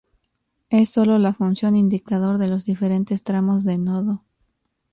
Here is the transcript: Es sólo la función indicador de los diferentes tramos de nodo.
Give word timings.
Es 0.71 0.89
sólo 0.89 1.19
la 1.19 1.31
función 1.31 1.75
indicador 1.75 2.39
de 2.39 2.47
los 2.47 2.65
diferentes 2.65 3.21
tramos 3.23 3.63
de 3.65 3.77
nodo. 3.77 4.23